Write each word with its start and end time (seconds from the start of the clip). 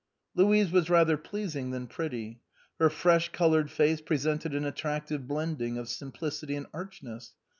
Louise 0.33 0.71
was 0.71 0.89
rather 0.89 1.15
pleasing 1.15 1.69
than 1.69 1.85
pretty: 1.85 2.41
her 2.79 2.89
fresh 2.89 3.29
colored 3.31 3.69
face 3.69 4.01
presented 4.01 4.55
an 4.55 4.65
attractive 4.65 5.27
blending 5.27 5.77
of 5.77 5.87
simplicity 5.87 6.55
and 6.55 6.65
arch 6.73 7.03
ness. 7.03 7.33